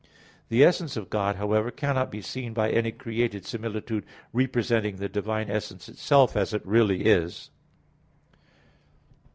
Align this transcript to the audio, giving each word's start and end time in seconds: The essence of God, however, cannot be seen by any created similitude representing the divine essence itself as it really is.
The 0.49 0.63
essence 0.63 0.97
of 0.97 1.11
God, 1.11 1.35
however, 1.35 1.69
cannot 1.69 2.09
be 2.09 2.23
seen 2.23 2.55
by 2.55 2.71
any 2.71 2.91
created 2.91 3.45
similitude 3.45 4.03
representing 4.33 4.95
the 4.95 5.07
divine 5.07 5.47
essence 5.47 5.87
itself 5.87 6.35
as 6.35 6.55
it 6.55 6.65
really 6.65 7.05
is. 7.05 7.51